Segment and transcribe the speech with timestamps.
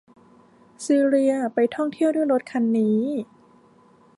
[0.85, 3.01] ซีเลียไปท่องเที่ยวด้วยรถคันนี้